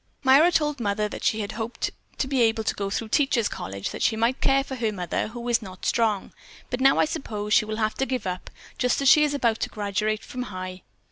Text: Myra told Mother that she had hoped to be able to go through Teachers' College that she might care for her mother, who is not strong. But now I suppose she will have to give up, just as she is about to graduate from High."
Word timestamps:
Myra 0.23 0.51
told 0.51 0.79
Mother 0.79 1.07
that 1.09 1.23
she 1.23 1.41
had 1.41 1.51
hoped 1.51 1.91
to 2.17 2.27
be 2.27 2.41
able 2.41 2.63
to 2.63 2.73
go 2.73 2.89
through 2.89 3.09
Teachers' 3.09 3.47
College 3.47 3.91
that 3.91 4.01
she 4.01 4.15
might 4.15 4.41
care 4.41 4.63
for 4.63 4.73
her 4.77 4.91
mother, 4.91 5.27
who 5.27 5.47
is 5.47 5.61
not 5.61 5.85
strong. 5.85 6.33
But 6.71 6.81
now 6.81 6.97
I 6.97 7.05
suppose 7.05 7.53
she 7.53 7.65
will 7.65 7.75
have 7.77 7.93
to 7.97 8.07
give 8.07 8.25
up, 8.25 8.49
just 8.79 8.99
as 9.03 9.07
she 9.07 9.23
is 9.23 9.35
about 9.35 9.59
to 9.59 9.69
graduate 9.69 10.23
from 10.23 10.41
High." 10.49 10.81